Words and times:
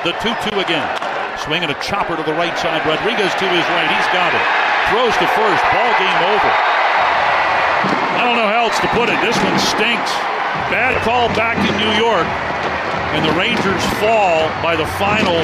The 0.00 0.12
2 0.24 0.32
2 0.56 0.60
again. 0.60 0.88
Swinging 1.44 1.68
a 1.68 1.76
chopper 1.84 2.16
to 2.16 2.22
the 2.22 2.32
right 2.32 2.56
side. 2.56 2.80
Rodriguez 2.88 3.34
to 3.36 3.44
his 3.44 3.66
right. 3.68 3.84
He's 3.84 4.08
got 4.16 4.32
it. 4.32 4.44
Throws 4.88 5.12
to 5.20 5.28
first. 5.36 5.60
Ball 5.68 5.92
game 6.00 6.20
over. 6.24 6.52
I 8.16 8.24
don't 8.24 8.36
know 8.36 8.48
how 8.48 8.64
else 8.64 8.80
to 8.80 8.88
put 8.96 9.10
it. 9.10 9.20
This 9.20 9.36
one 9.44 9.58
stinks. 9.58 10.10
Bad 10.72 10.96
call 11.04 11.28
back 11.36 11.58
in 11.68 11.76
New 11.76 11.92
York. 12.00 12.24
And 13.12 13.28
the 13.28 13.32
Rangers 13.38 13.84
fall 14.00 14.48
by 14.62 14.74
the 14.74 14.86
final 14.96 15.36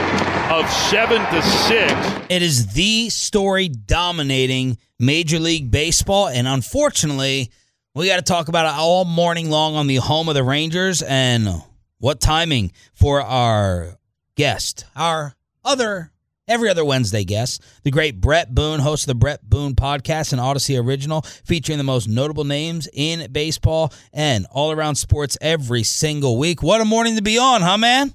of 0.50 0.70
7 0.70 1.20
to 1.34 1.42
6. 1.42 2.30
It 2.30 2.40
is 2.40 2.72
the 2.72 3.10
story 3.10 3.68
dominating 3.68 4.78
Major 4.98 5.38
League 5.38 5.70
Baseball. 5.70 6.28
And 6.28 6.48
unfortunately, 6.48 7.50
we 7.94 8.06
got 8.06 8.16
to 8.16 8.22
talk 8.22 8.48
about 8.48 8.64
it 8.64 8.78
all 8.78 9.04
morning 9.04 9.50
long 9.50 9.76
on 9.76 9.86
the 9.86 9.96
home 9.96 10.30
of 10.30 10.34
the 10.34 10.44
Rangers. 10.44 11.02
And 11.02 11.62
what 11.98 12.20
timing 12.20 12.72
for 12.94 13.20
our 13.20 13.98
guest, 14.36 14.84
our 14.94 15.34
other 15.64 16.12
every 16.48 16.68
other 16.68 16.84
Wednesday 16.84 17.24
guest, 17.24 17.60
the 17.82 17.90
great 17.90 18.20
Bret 18.20 18.54
Boone, 18.54 18.78
host 18.78 19.04
of 19.04 19.08
the 19.08 19.14
Bret 19.16 19.48
Boone 19.48 19.74
podcast 19.74 20.32
and 20.32 20.40
Audacy 20.40 20.80
original, 20.80 21.22
featuring 21.22 21.78
the 21.78 21.84
most 21.84 22.08
notable 22.08 22.44
names 22.44 22.88
in 22.92 23.32
baseball 23.32 23.92
and 24.12 24.46
all 24.52 24.70
around 24.70 24.94
sports 24.94 25.36
every 25.40 25.82
single 25.82 26.38
week. 26.38 26.62
What 26.62 26.80
a 26.80 26.84
morning 26.84 27.16
to 27.16 27.22
be 27.22 27.36
on, 27.36 27.62
huh, 27.62 27.78
man? 27.78 28.14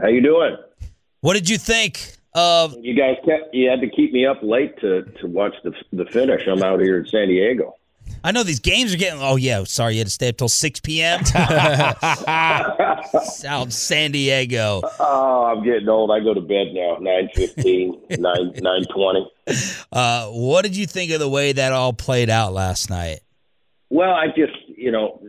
How 0.00 0.08
you 0.08 0.22
doing? 0.22 0.56
What 1.20 1.34
did 1.34 1.48
you 1.48 1.58
think 1.58 2.16
of? 2.34 2.74
You 2.80 2.94
guys 2.94 3.16
kept 3.24 3.54
you 3.54 3.70
had 3.70 3.80
to 3.80 3.88
keep 3.88 4.12
me 4.12 4.26
up 4.26 4.42
late 4.42 4.76
to 4.80 5.02
to 5.20 5.26
watch 5.26 5.54
the 5.62 5.72
the 5.92 6.06
finish. 6.06 6.42
I'm 6.48 6.62
out 6.62 6.80
here 6.80 6.98
in 6.98 7.06
San 7.06 7.28
Diego. 7.28 7.75
I 8.26 8.32
know 8.32 8.42
these 8.42 8.58
games 8.58 8.92
are 8.92 8.96
getting. 8.96 9.22
Oh 9.22 9.36
yeah, 9.36 9.62
sorry, 9.62 9.94
you 9.94 10.00
had 10.00 10.08
to 10.08 10.12
stay 10.12 10.30
up 10.30 10.36
till 10.36 10.48
six 10.48 10.80
p.m. 10.80 11.24
South 13.24 13.72
San 13.72 14.10
Diego. 14.10 14.80
Oh, 14.98 15.44
I'm 15.44 15.62
getting 15.62 15.88
old. 15.88 16.10
I 16.10 16.18
go 16.18 16.34
to 16.34 16.40
bed 16.40 16.72
now. 16.72 16.96
9.15, 16.96 18.18
9, 18.18 18.52
9.20. 19.46 19.84
Uh, 19.92 20.26
what 20.30 20.62
did 20.62 20.76
you 20.76 20.88
think 20.88 21.12
of 21.12 21.20
the 21.20 21.28
way 21.28 21.52
that 21.52 21.72
all 21.72 21.92
played 21.92 22.28
out 22.28 22.52
last 22.52 22.90
night? 22.90 23.20
Well, 23.90 24.10
I 24.10 24.26
just 24.26 24.58
you 24.76 24.90
know, 24.90 25.22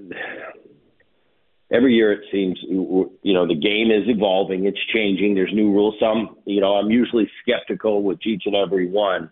every 1.72 1.94
year 1.94 2.12
it 2.12 2.22
seems 2.32 2.58
you 2.64 3.12
know 3.24 3.46
the 3.46 3.54
game 3.54 3.92
is 3.92 4.10
evolving. 4.10 4.66
It's 4.66 4.84
changing. 4.92 5.36
There's 5.36 5.54
new 5.54 5.72
rules. 5.72 5.94
Some 6.00 6.38
you 6.46 6.62
know 6.62 6.74
I'm 6.74 6.90
usually 6.90 7.30
skeptical 7.44 8.02
with 8.02 8.26
each 8.26 8.48
and 8.48 8.56
every 8.56 8.90
one. 8.90 9.30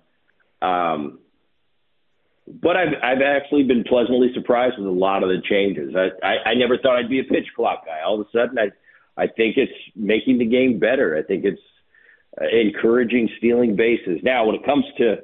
Um, 0.61 1.17
but 2.47 2.75
I've 2.75 2.93
I've 3.01 3.21
actually 3.21 3.63
been 3.63 3.83
pleasantly 3.83 4.29
surprised 4.33 4.77
with 4.77 4.88
a 4.88 4.91
lot 4.91 5.23
of 5.23 5.29
the 5.29 5.41
changes. 5.49 5.95
I, 5.95 6.09
I 6.25 6.49
I 6.52 6.53
never 6.53 6.77
thought 6.77 6.97
I'd 6.97 7.09
be 7.09 7.19
a 7.19 7.23
pitch 7.23 7.47
clock 7.55 7.85
guy. 7.85 8.02
All 8.05 8.19
of 8.19 8.27
a 8.27 8.29
sudden, 8.31 8.57
I 8.59 8.71
I 9.21 9.27
think 9.27 9.57
it's 9.57 9.71
making 9.95 10.37
the 10.37 10.45
game 10.45 10.79
better. 10.79 11.17
I 11.17 11.23
think 11.23 11.45
it's 11.45 11.61
uh, 12.39 12.45
encouraging 12.47 13.29
stealing 13.37 13.75
bases. 13.75 14.19
Now, 14.23 14.45
when 14.45 14.55
it 14.55 14.65
comes 14.65 14.85
to 14.97 15.17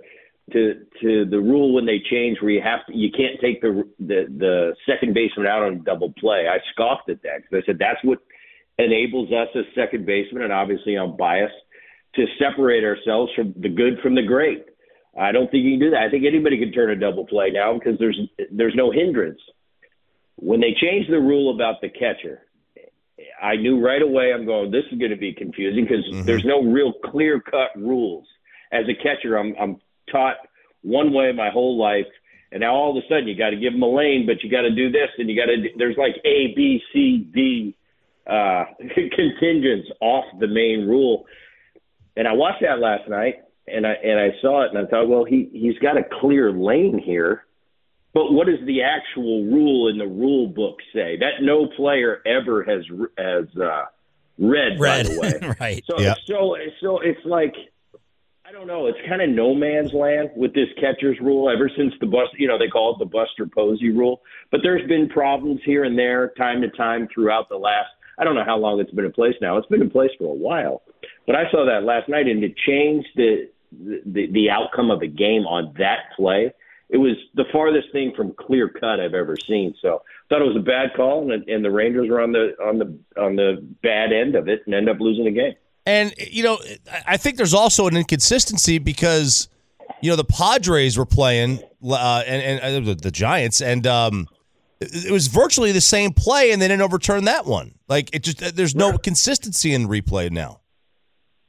to 0.53 0.85
to 1.01 1.25
the 1.25 1.39
rule 1.39 1.73
when 1.73 1.85
they 1.85 1.99
change 2.09 2.41
where 2.41 2.51
you 2.51 2.61
have 2.61 2.85
to 2.87 2.95
you 2.95 3.11
can't 3.11 3.39
take 3.39 3.61
the 3.61 3.83
the 3.99 4.25
the 4.37 4.75
second 4.89 5.13
baseman 5.13 5.47
out 5.47 5.63
on 5.63 5.83
double 5.83 6.13
play. 6.19 6.47
I 6.49 6.57
scoffed 6.73 7.09
at 7.09 7.21
that 7.23 7.41
because 7.41 7.63
I 7.63 7.65
said 7.65 7.77
that's 7.79 8.03
what 8.03 8.19
enables 8.77 9.31
us 9.31 9.47
as 9.55 9.65
second 9.75 10.05
baseman, 10.05 10.43
and 10.43 10.53
obviously 10.53 10.95
I'm 10.95 11.15
biased 11.15 11.53
to 12.15 12.25
separate 12.39 12.83
ourselves 12.83 13.31
from 13.35 13.53
the 13.57 13.69
good 13.69 13.99
from 14.01 14.15
the 14.15 14.23
great. 14.23 14.65
I 15.19 15.31
don't 15.31 15.51
think 15.51 15.65
you 15.65 15.71
can 15.71 15.79
do 15.79 15.89
that. 15.91 16.03
I 16.03 16.09
think 16.09 16.25
anybody 16.25 16.57
can 16.57 16.71
turn 16.71 16.89
a 16.89 16.95
double 16.95 17.25
play 17.25 17.51
now 17.51 17.73
because 17.73 17.99
there's 17.99 18.19
there's 18.51 18.75
no 18.75 18.91
hindrance. 18.91 19.41
When 20.37 20.61
they 20.61 20.73
changed 20.73 21.11
the 21.11 21.19
rule 21.19 21.53
about 21.53 21.81
the 21.81 21.89
catcher, 21.89 22.41
I 23.41 23.55
knew 23.57 23.83
right 23.83 24.01
away 24.01 24.33
I'm 24.33 24.45
going. 24.45 24.71
This 24.71 24.85
is 24.91 24.97
going 24.97 25.11
to 25.11 25.17
be 25.17 25.33
confusing 25.33 25.83
because 25.83 26.05
mm-hmm. 26.05 26.23
there's 26.23 26.45
no 26.45 26.63
real 26.63 26.93
clear 26.93 27.41
cut 27.41 27.69
rules. 27.75 28.25
As 28.71 28.85
a 28.87 28.95
catcher, 29.03 29.37
I'm 29.37 29.53
I'm 29.59 29.81
taught 30.09 30.37
one 30.81 31.13
way 31.13 31.31
my 31.33 31.49
whole 31.49 31.77
life, 31.77 32.07
and 32.51 32.61
now 32.61 32.73
all 32.73 32.97
of 32.97 33.03
a 33.03 33.07
sudden 33.07 33.27
you 33.27 33.37
got 33.37 33.49
to 33.49 33.57
give 33.57 33.73
them 33.73 33.83
a 33.83 33.93
lane, 33.93 34.25
but 34.25 34.43
you 34.43 34.49
got 34.49 34.61
to 34.61 34.73
do 34.73 34.91
this, 34.91 35.09
and 35.17 35.29
you 35.29 35.35
got 35.35 35.47
to. 35.47 35.69
There's 35.77 35.97
like 35.97 36.15
A, 36.23 36.53
B, 36.55 36.81
C, 36.93 37.27
D 37.33 37.75
uh, 38.25 38.63
contingents 38.79 39.89
off 39.99 40.23
the 40.39 40.47
main 40.47 40.87
rule, 40.87 41.25
and 42.15 42.29
I 42.29 42.31
watched 42.31 42.61
that 42.61 42.79
last 42.79 43.09
night 43.09 43.43
and 43.67 43.85
I 43.85 43.93
and 43.93 44.19
I 44.19 44.29
saw 44.41 44.63
it 44.63 44.71
and 44.73 44.77
I 44.85 44.89
thought, 44.89 45.07
well, 45.07 45.23
he 45.23 45.49
he's 45.51 45.77
got 45.79 45.97
a 45.97 46.03
clear 46.19 46.51
lane 46.51 46.99
here, 47.03 47.45
but 48.13 48.31
what 48.33 48.47
does 48.47 48.59
the 48.65 48.83
actual 48.83 49.45
rule 49.45 49.87
in 49.87 49.97
the 49.97 50.07
rule 50.07 50.47
book 50.47 50.77
say? 50.93 51.17
That 51.17 51.41
no 51.41 51.67
player 51.67 52.21
ever 52.25 52.63
has 52.63 52.83
has 53.17 53.45
uh, 53.57 53.85
read, 54.37 54.79
read. 54.79 54.79
by 54.79 55.03
the 55.03 55.19
way. 55.19 55.55
right. 55.59 55.83
So 55.89 55.99
yep. 55.99 56.17
so 56.25 56.55
so 56.81 56.99
it's 56.99 57.23
like 57.25 57.55
I 58.51 58.51
don't 58.51 58.67
know. 58.67 58.87
It's 58.87 58.99
kind 59.07 59.21
of 59.21 59.29
no 59.29 59.53
man's 59.55 59.93
land 59.93 60.31
with 60.35 60.53
this 60.53 60.67
catcher's 60.77 61.17
rule 61.21 61.49
ever 61.49 61.69
since 61.77 61.93
the 62.01 62.05
bust. 62.05 62.31
You 62.37 62.49
know, 62.49 62.57
they 62.57 62.67
call 62.67 62.93
it 62.93 62.99
the 62.99 63.05
Buster 63.05 63.45
Posey 63.45 63.91
rule. 63.91 64.21
But 64.51 64.59
there's 64.61 64.85
been 64.89 65.07
problems 65.07 65.61
here 65.63 65.85
and 65.85 65.97
there, 65.97 66.33
time 66.37 66.61
to 66.61 66.69
time, 66.69 67.07
throughout 67.13 67.47
the 67.47 67.55
last. 67.55 67.91
I 68.21 68.23
don't 68.23 68.35
know 68.35 68.45
how 68.45 68.57
long 68.57 68.79
it's 68.79 68.91
been 68.91 69.05
in 69.05 69.11
place 69.11 69.33
now. 69.41 69.57
It's 69.57 69.67
been 69.67 69.81
in 69.81 69.89
place 69.89 70.11
for 70.19 70.25
a 70.25 70.37
while. 70.37 70.83
But 71.25 71.35
I 71.35 71.49
saw 71.51 71.65
that 71.65 71.83
last 71.83 72.07
night, 72.07 72.27
and 72.27 72.41
to 72.41 72.49
change 72.65 73.05
the 73.15 73.49
the, 73.71 74.27
the 74.31 74.49
outcome 74.49 74.91
of 74.91 74.99
the 74.99 75.07
game 75.07 75.45
on 75.47 75.73
that 75.77 76.15
play. 76.15 76.53
It 76.89 76.97
was 76.97 77.15
the 77.35 77.45
farthest 77.53 77.87
thing 77.93 78.11
from 78.17 78.33
clear 78.33 78.67
cut 78.67 78.99
I've 78.99 79.13
ever 79.13 79.37
seen. 79.47 79.73
So 79.81 80.01
thought 80.27 80.41
it 80.41 80.45
was 80.45 80.57
a 80.57 80.63
bad 80.63 80.89
call, 80.95 81.31
and, 81.31 81.47
and 81.47 81.63
the 81.63 81.71
Rangers 81.71 82.09
were 82.09 82.21
on 82.21 82.33
the 82.33 82.53
on 82.63 82.79
the 82.79 82.99
on 83.21 83.35
the 83.37 83.65
bad 83.81 84.11
end 84.11 84.35
of 84.35 84.49
it 84.49 84.61
and 84.65 84.75
end 84.75 84.89
up 84.89 84.97
losing 84.99 85.25
the 85.25 85.31
game. 85.31 85.53
And 85.85 86.13
you 86.17 86.43
know, 86.43 86.59
I 87.07 87.17
think 87.17 87.37
there's 87.37 87.53
also 87.53 87.87
an 87.87 87.95
inconsistency 87.95 88.77
because 88.77 89.47
you 90.01 90.09
know 90.09 90.17
the 90.17 90.25
Padres 90.25 90.97
were 90.97 91.05
playing 91.05 91.59
uh, 91.89 92.23
and, 92.27 92.59
and 92.59 92.89
uh, 92.89 92.95
the 93.01 93.11
Giants, 93.11 93.61
and 93.61 93.87
um, 93.87 94.27
it 94.81 95.11
was 95.11 95.27
virtually 95.27 95.71
the 95.71 95.81
same 95.81 96.11
play, 96.11 96.51
and 96.51 96.61
they 96.61 96.67
didn't 96.67 96.81
overturn 96.81 97.25
that 97.25 97.45
one. 97.45 97.75
Like 97.87 98.13
it 98.13 98.23
just 98.23 98.55
there's 98.55 98.75
no 98.75 98.97
consistency 98.97 99.73
in 99.73 99.87
replay 99.87 100.31
now. 100.31 100.59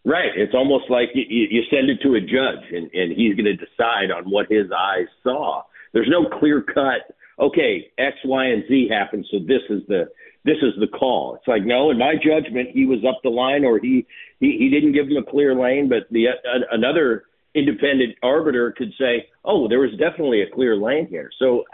Right. 0.05 0.31
It's 0.35 0.55
almost 0.55 0.91
like 0.91 1.11
you, 1.15 1.25
you 1.29 1.63
send 1.71 1.89
it 1.89 2.01
to 2.03 2.15
a 2.15 2.21
judge, 2.21 2.73
and, 2.73 2.91
and 2.93 3.13
he's 3.13 3.37
going 3.37 3.45
to 3.45 3.57
decide 3.57 4.11
on 4.11 4.25
what 4.25 4.47
his 4.51 4.67
eyes 4.77 5.07
saw. 5.23 5.63
There's 5.93 6.09
no 6.11 6.29
clear 6.39 6.61
cut. 6.61 7.15
Okay, 7.39 7.91
X, 7.99 8.17
Y, 8.25 8.45
and 8.47 8.65
Z 8.69 8.89
happened, 8.91 9.27
so 9.31 9.39
this 9.39 9.63
is 9.71 9.83
the 9.89 10.11
this 10.45 10.57
is 10.61 10.73
the 10.81 10.89
call. 10.89 11.37
It's 11.37 11.49
like 11.49 11.65
no, 11.65 11.91
in 11.91 11.99
my 11.99 12.15
judgment, 12.15 12.71
he 12.75 12.85
was 12.85 12.99
up 13.09 13.21
the 13.23 13.31
line, 13.31 13.65
or 13.65 13.79
he 13.79 14.07
he, 14.41 14.59
he 14.59 14.69
didn't 14.69 14.93
give 14.93 15.07
him 15.07 15.17
a 15.17 15.31
clear 15.31 15.55
lane, 15.55 15.89
but 15.89 16.09
the 16.11 16.29
uh, 16.29 16.59
another 16.73 17.25
independent 17.55 18.17
arbiter 18.23 18.73
could 18.73 18.93
say, 18.99 19.29
oh, 19.45 19.69
there 19.69 19.81
was 19.81 19.91
definitely 19.99 20.43
a 20.43 20.51
clear 20.51 20.77
lane 20.77 21.07
here. 21.07 21.31
So 21.39 21.65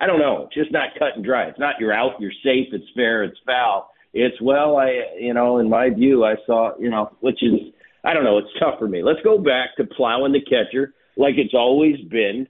I 0.00 0.06
don't 0.06 0.18
know, 0.18 0.48
just 0.52 0.72
not 0.72 0.90
cut 0.98 1.16
and 1.16 1.24
dry. 1.24 1.44
It's 1.44 1.58
not 1.58 1.74
you're 1.78 1.92
out, 1.92 2.20
you're 2.20 2.32
safe, 2.42 2.68
it's 2.72 2.88
fair, 2.94 3.22
it's 3.22 3.38
foul 3.44 3.90
it's 4.12 4.40
well, 4.40 4.76
I 4.76 5.04
you 5.18 5.34
know, 5.34 5.58
in 5.58 5.68
my 5.68 5.90
view, 5.90 6.24
I 6.24 6.34
saw 6.46 6.76
you 6.78 6.90
know, 6.90 7.10
which 7.20 7.42
is 7.42 7.60
I 8.04 8.14
don't 8.14 8.24
know, 8.24 8.38
it's 8.38 8.48
tough 8.58 8.78
for 8.78 8.88
me. 8.88 9.02
Let's 9.02 9.20
go 9.22 9.38
back 9.38 9.76
to 9.76 9.84
plowing 9.84 10.32
the 10.32 10.40
catcher 10.40 10.94
like 11.16 11.34
it's 11.36 11.54
always 11.54 12.00
been, 12.08 12.48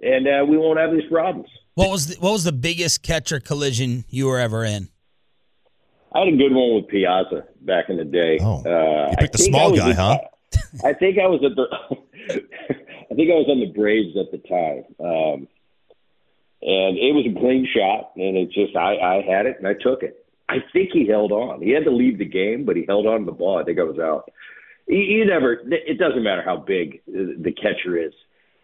and 0.00 0.26
uh, 0.26 0.44
we 0.46 0.56
won't 0.58 0.78
have 0.78 0.92
these 0.92 1.08
problems. 1.10 1.48
What 1.74 1.90
was 1.90 2.08
the, 2.08 2.16
what 2.20 2.32
was 2.32 2.44
the 2.44 2.52
biggest 2.52 3.02
catcher 3.02 3.40
collision 3.40 4.04
you 4.08 4.26
were 4.26 4.38
ever 4.38 4.64
in? 4.64 4.88
I 6.12 6.20
had 6.20 6.28
a 6.28 6.36
good 6.36 6.52
one 6.52 6.74
with 6.74 6.88
Piazza 6.88 7.44
back 7.60 7.88
in 7.88 7.96
the 7.96 8.04
day. 8.04 8.38
Oh, 8.42 8.62
uh, 8.64 9.10
you 9.10 9.16
picked 9.18 9.32
the 9.32 9.38
small 9.38 9.74
guy, 9.74 9.92
huh? 9.92 10.18
I 10.84 10.92
think 10.92 11.18
I 11.18 11.26
was 11.26 11.40
at 11.44 11.56
the. 11.56 11.66
I 13.10 13.14
think 13.14 13.30
I 13.30 13.34
was 13.34 13.46
on 13.48 13.58
the 13.58 13.72
Braves 13.74 14.16
at 14.16 14.30
the 14.30 14.38
time, 14.38 14.84
um, 15.04 15.48
and 16.62 16.98
it 16.98 17.14
was 17.14 17.26
a 17.26 17.38
clean 17.40 17.66
shot, 17.74 18.12
and 18.16 18.36
it 18.36 18.50
just 18.52 18.76
I, 18.76 18.96
I 18.96 19.22
had 19.26 19.46
it 19.46 19.56
and 19.58 19.66
I 19.66 19.74
took 19.74 20.02
it. 20.02 20.26
I 20.48 20.56
think 20.72 20.90
he 20.92 21.06
held 21.06 21.32
on. 21.32 21.62
He 21.62 21.70
had 21.70 21.84
to 21.84 21.90
leave 21.90 22.18
the 22.18 22.24
game, 22.24 22.64
but 22.64 22.76
he 22.76 22.84
held 22.86 23.06
on 23.06 23.20
to 23.20 23.26
the 23.26 23.32
ball. 23.32 23.58
I 23.58 23.64
think 23.64 23.78
I 23.78 23.84
was 23.84 23.98
out. 23.98 24.30
You, 24.88 24.98
you 24.98 25.24
never. 25.24 25.62
It 25.70 25.98
doesn't 25.98 26.22
matter 26.22 26.42
how 26.44 26.56
big 26.56 27.00
the 27.06 27.52
catcher 27.52 27.96
is 27.96 28.12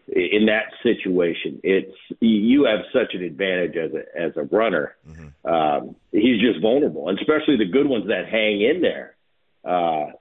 in 0.07 0.45
that 0.47 0.71
situation. 0.83 1.59
It's 1.63 1.95
you 2.19 2.65
have 2.65 2.79
such 2.93 3.13
an 3.13 3.23
advantage 3.23 3.75
as 3.75 3.91
a 3.93 4.21
as 4.21 4.31
a 4.35 4.43
runner. 4.43 4.95
Mm-hmm. 5.07 5.47
Um, 5.47 5.95
he's 6.11 6.41
just 6.41 6.61
vulnerable, 6.61 7.09
and 7.09 7.17
especially 7.19 7.57
the 7.57 7.71
good 7.71 7.87
ones 7.87 8.07
that 8.07 8.27
hang 8.29 8.61
in 8.61 8.81
there. 8.81 9.15
Uh, 9.63 10.11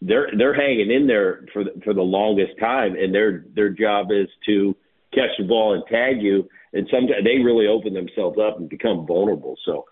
they're 0.00 0.30
they're 0.36 0.54
hanging 0.54 0.90
in 0.90 1.06
there 1.06 1.44
for 1.52 1.64
the, 1.64 1.72
for 1.84 1.92
the 1.92 2.02
longest 2.02 2.58
time, 2.58 2.94
and 2.94 3.14
their 3.14 3.44
their 3.54 3.68
job 3.68 4.08
is 4.10 4.28
to 4.46 4.74
catch 5.12 5.30
the 5.38 5.44
ball 5.44 5.74
and 5.74 5.82
tag 5.90 6.22
you. 6.22 6.48
And 6.76 6.86
sometimes 6.90 7.24
they 7.24 7.42
really 7.42 7.66
open 7.66 7.94
themselves 7.94 8.38
up 8.38 8.58
and 8.58 8.68
become 8.68 9.06
vulnerable. 9.06 9.56
So 9.64 9.86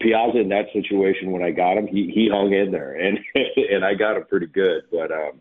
Piazza 0.00 0.40
in 0.40 0.48
that 0.48 0.66
situation 0.72 1.30
when 1.30 1.42
I 1.42 1.50
got 1.50 1.76
him, 1.76 1.86
he 1.86 2.10
he 2.14 2.28
hung 2.32 2.52
in 2.52 2.72
there 2.72 2.94
and 2.94 3.18
and 3.56 3.84
I 3.84 3.94
got 3.94 4.16
him 4.16 4.24
pretty 4.28 4.46
good. 4.46 4.84
But 4.90 5.12
um 5.12 5.40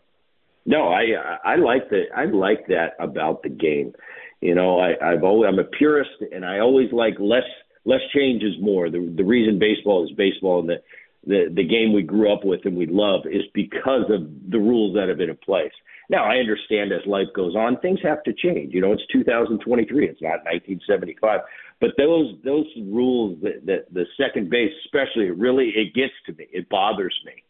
no, 0.66 0.90
I 0.90 1.06
I 1.44 1.56
like 1.56 1.90
that 1.90 2.06
I 2.16 2.26
like 2.26 2.68
that 2.68 2.94
about 3.00 3.44
the 3.44 3.50
game. 3.50 3.94
You 4.42 4.56
know, 4.56 4.80
I 4.80 4.94
I've 5.02 5.24
always 5.24 5.48
I'm 5.48 5.60
a 5.60 5.64
purist 5.64 6.12
and 6.32 6.46
I 6.46 6.60
always 6.60 6.92
like 6.92 7.16
less 7.20 7.48
less 7.86 8.02
change 8.14 8.44
is 8.44 8.56
more. 8.60 8.90
The 8.90 9.14
the 9.16 9.24
reason 9.24 9.58
baseball 9.60 10.04
is 10.04 10.12
baseball 10.16 10.60
and 10.60 10.70
the 10.70 10.82
the 11.26 11.54
the 11.54 11.64
game 11.64 11.94
we 11.94 12.04
grew 12.04 12.32
up 12.32 12.44
with 12.44 12.66
and 12.66 12.76
we 12.76 12.86
love 12.86 13.22
is 13.26 13.44
because 13.54 14.10
of 14.10 14.28
the 14.50 14.60
rules 14.60 14.96
that 14.96 15.08
have 15.08 15.18
been 15.18 15.30
in 15.30 15.38
place. 15.38 15.74
Now 16.10 16.26
I 16.26 16.38
understand 16.38 16.92
as 16.92 17.06
life 17.06 17.28
goes 17.36 17.56
on, 17.56 17.80
things 17.80 18.00
have 18.04 18.24
to 18.24 18.34
change. 18.34 18.74
You 18.74 18.82
know, 18.82 18.92
it's 18.92 19.06
2023. 19.12 20.08
It's 20.08 20.22
not 20.22 20.44
1975. 20.46 21.42
But 21.80 21.92
those 21.98 22.36
those 22.44 22.66
rules 22.78 23.40
that, 23.42 23.66
that 23.66 23.94
the 23.94 24.06
second 24.18 24.50
base, 24.50 24.72
especially, 24.86 25.30
really 25.32 25.70
it 25.76 25.94
gets 25.94 26.14
to 26.26 26.34
me. 26.34 26.48
It 26.52 26.68
bothers 26.70 27.16
me 27.26 27.44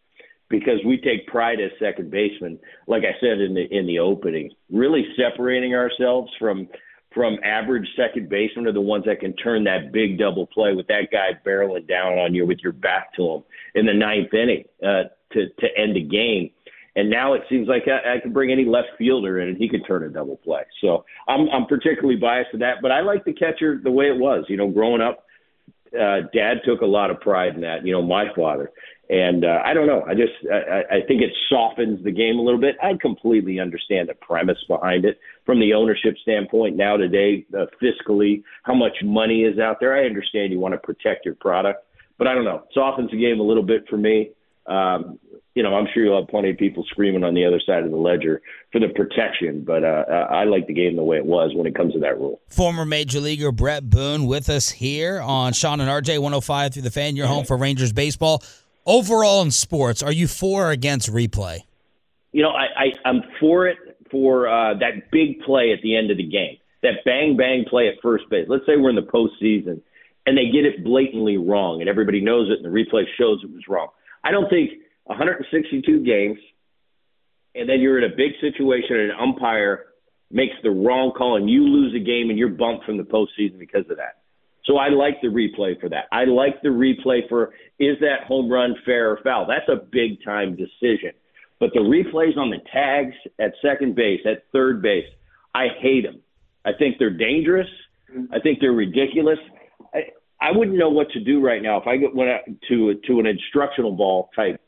because 0.50 0.80
we 0.86 0.98
take 0.98 1.28
pride 1.28 1.60
as 1.60 1.72
second 1.80 2.12
basemen. 2.12 2.60
Like 2.88 3.04
I 3.04 3.18
said 3.20 3.40
in 3.40 3.54
the 3.54 3.66
in 3.72 3.88
the 3.88 4.00
opening, 4.00 4.52
really 4.72 5.06
separating 5.16 5.74
ourselves 5.74 6.32
from 6.38 6.68
from 7.14 7.38
average 7.44 7.88
second 7.98 8.30
basemen 8.30 8.68
are 8.68 8.74
the 8.74 8.82
ones 8.82 9.06
that 9.06 9.20
can 9.20 9.36
turn 9.38 9.64
that 9.64 9.92
big 9.92 10.20
double 10.20 10.46
play 10.46 10.74
with 10.74 10.88
that 10.88 11.08
guy 11.12 11.30
barreling 11.46 11.88
down 11.88 12.20
on 12.20 12.36
you 12.36 12.46
with 12.46 12.60
your 12.60 12.74
back 12.74 13.14
to 13.16 13.24
him 13.24 13.44
in 13.74 13.86
the 13.86 13.94
ninth 13.94 14.34
inning 14.34 14.66
uh, 14.84 15.04
to 15.32 15.48
to 15.60 15.68
end 15.78 15.98
a 15.98 16.02
game. 16.02 16.52
And 16.96 17.10
now 17.10 17.34
it 17.34 17.44
seems 17.50 17.68
like 17.68 17.84
I, 17.88 18.16
I 18.16 18.20
can 18.20 18.34
bring 18.34 18.52
any 18.52 18.66
left 18.66 18.90
fielder 18.98 19.40
in 19.40 19.50
and 19.50 19.58
he 19.58 19.70
can 19.70 19.84
turn 19.84 20.04
a 20.04 20.10
double 20.10 20.38
play. 20.38 20.64
So 20.82 21.06
I'm 21.28 21.48
I'm 21.50 21.66
particularly 21.66 22.20
biased 22.20 22.52
to 22.52 22.58
that, 22.60 22.82
but 22.82 22.92
I 22.92 23.02
like 23.02 23.26
the 23.26 23.34
catcher 23.34 23.80
the 23.82 23.92
way 23.92 24.06
it 24.06 24.18
was. 24.18 24.46
You 24.48 24.58
know, 24.58 24.68
growing 24.68 25.02
up, 25.02 25.26
uh, 25.94 26.22
Dad 26.34 26.62
took 26.66 26.82
a 26.82 26.86
lot 26.86 27.12
of 27.12 27.20
pride 27.20 27.56
in 27.56 27.62
that. 27.62 27.86
You 27.86 27.94
know, 27.94 28.02
my 28.02 28.26
father, 28.36 28.72
and 29.10 29.46
uh, 29.46 29.60
I 29.66 29.74
don't 29.74 29.88
know. 29.88 30.04
I 30.08 30.14
just 30.14 30.34
I, 30.52 30.98
I 30.98 31.02
think 31.08 31.22
it 31.22 31.32
softens 31.50 32.04
the 32.04 32.12
game 32.12 32.38
a 32.38 32.42
little 32.42 32.60
bit. 32.60 32.76
I 32.82 32.94
completely 33.00 33.60
understand 33.60 34.10
the 34.10 34.14
premise 34.16 34.58
behind 34.68 35.06
it 35.06 35.20
from 35.46 35.60
the 35.60 35.74
ownership 35.74 36.16
standpoint. 36.22 36.76
Now 36.76 36.98
today, 36.98 37.46
uh, 37.58 37.66
fiscally, 37.82 38.44
how 38.64 38.74
much 38.74 38.98
money 39.04 39.44
is 39.44 39.58
out 39.60 39.80
there? 39.80 39.96
I 39.96 40.06
understand 40.06 40.52
you 40.52 40.60
want 40.60 40.74
to 40.74 40.80
protect 40.80 41.26
your 41.26 41.36
product, 41.36 41.86
but 42.18 42.28
I 42.28 42.34
don't 42.34 42.46
know. 42.46 42.58
It 42.58 42.74
softens 42.74 43.12
the 43.12 43.18
game 43.18 43.40
a 43.40 43.44
little 43.44 43.64
bit 43.64 43.88
for 43.90 43.98
me. 43.98 44.32
Um, 44.68 45.18
you 45.56 45.64
know, 45.64 45.76
I'm 45.76 45.88
sure 45.94 46.04
you'll 46.04 46.20
have 46.20 46.30
plenty 46.30 46.52
of 46.52 46.58
people 46.58 46.86
screaming 46.90 47.24
on 47.24 47.34
the 47.34 47.46
other 47.46 47.60
side 47.66 47.84
of 47.84 47.92
the 47.92 47.98
ledger 47.98 48.42
for 48.72 48.80
the 48.80 48.90
protection, 48.90 49.64
but 49.66 49.84
uh, 49.84 50.06
I 50.30 50.44
like 50.44 50.68
the 50.68 50.74
game 50.74 50.96
the 50.96 51.04
way 51.04 51.18
it 51.18 51.26
was 51.26 51.52
when 51.56 51.66
it 51.66 51.76
comes 51.76 51.94
to 51.94 52.00
that 52.00 52.20
rule. 52.20 52.40
Former 52.50 52.86
Major 52.86 53.20
Leaguer 53.20 53.52
Bret 53.52 53.90
Boone 53.90 54.26
with 54.28 54.50
us 54.50 54.70
here 54.70 55.20
on 55.20 55.54
Shan 55.54 55.82
and 55.82 55.90
RJ 55.90 56.20
105 56.20 56.74
through 56.74 56.84
the 56.84 56.92
fan. 56.92 57.16
Your 57.16 57.28
home 57.28 57.46
for 57.46 57.58
Rangers 57.58 57.92
baseball 57.92 58.44
overall 58.86 59.42
in 59.42 59.52
sports, 59.52 60.02
are 60.04 60.12
you 60.12 60.28
for 60.28 60.68
or 60.68 60.72
against 60.72 61.12
replay? 61.12 61.60
You 62.32 62.44
know, 62.44 62.50
I, 62.50 62.66
I 62.76 62.86
I'm 63.06 63.22
for 63.40 63.68
it 63.68 63.78
for 64.12 64.48
uh, 64.48 64.74
that 64.80 65.12
big 65.12 65.42
play 65.42 65.72
at 65.72 65.82
the 65.82 65.96
end 65.96 66.12
of 66.12 66.18
the 66.18 66.28
game, 66.28 66.58
that 66.84 67.04
bang 67.06 67.38
bang 67.38 67.66
play 67.70 67.88
at 67.88 67.96
first 68.02 68.26
base. 68.30 68.48
Let's 68.50 68.66
say 68.66 68.78
we're 68.78 68.90
in 68.90 68.96
the 68.96 69.02
postseason 69.02 69.82
and 70.26 70.38
they 70.38 70.46
get 70.52 70.66
it 70.66 70.84
blatantly 70.84 71.38
wrong, 71.38 71.82
and 71.82 71.90
everybody 71.90 72.22
knows 72.22 72.50
it, 72.52 72.64
and 72.64 72.66
the 72.66 72.70
replay 72.70 73.04
shows 73.18 73.42
it 73.44 73.52
was 73.52 73.64
wrong. 73.68 73.88
I 74.24 74.32
don't 74.32 74.50
think 74.50 74.72
162 75.10 76.04
games, 76.04 76.38
and 77.56 77.68
then 77.68 77.82
you're 77.82 77.98
in 77.98 78.12
a 78.12 78.16
big 78.16 78.32
situation, 78.40 78.96
and 78.96 79.12
an 79.12 79.18
umpire 79.20 79.86
makes 80.32 80.54
the 80.62 80.70
wrong 80.70 81.12
call, 81.18 81.36
and 81.36 81.50
you 81.50 81.64
lose 81.64 81.96
a 81.96 82.00
game, 82.00 82.30
and 82.30 82.38
you're 82.38 82.50
bumped 82.50 82.86
from 82.86 82.98
the 82.98 83.04
postseason 83.04 83.58
because 83.58 83.90
of 83.90 83.98
that. 83.98 84.22
So 84.66 84.78
I 84.78 84.90
like 84.90 85.20
the 85.22 85.30
replay 85.30 85.80
for 85.80 85.90
that. 85.90 86.06
I 86.12 86.26
like 86.26 86.62
the 86.62 86.70
replay 86.70 87.28
for 87.28 87.54
is 87.80 87.98
that 88.02 88.28
home 88.28 88.52
run 88.52 88.76
fair 88.86 89.10
or 89.10 89.20
foul? 89.24 89.48
That's 89.48 89.68
a 89.68 89.84
big 89.84 90.24
time 90.24 90.56
decision. 90.56 91.12
But 91.60 91.72
the 91.74 91.80
replays 91.80 92.38
on 92.38 92.52
the 92.52 92.60
tags 92.72 93.16
at 93.40 93.54
second 93.64 93.96
base, 93.96 94.22
at 94.26 94.44
third 94.54 94.82
base, 94.82 95.08
I 95.56 95.68
hate 95.80 96.04
them. 96.04 96.22
I 96.66 96.72
think 96.78 96.98
they're 97.00 97.10
dangerous. 97.10 97.68
I 98.32 98.40
think 98.40 98.60
they're 98.60 98.72
ridiculous. 98.72 99.40
I, 99.94 100.02
I 100.40 100.52
wouldn't 100.52 100.78
know 100.78 100.90
what 100.90 101.10
to 101.12 101.20
do 101.20 101.42
right 101.42 101.62
now 101.62 101.82
if 101.82 101.88
I 101.88 101.98
went 102.14 102.30
out 102.30 102.42
to 102.70 102.94
to 103.08 103.20
an 103.20 103.26
instructional 103.26 103.92
ball 103.92 104.30
type 104.36 104.59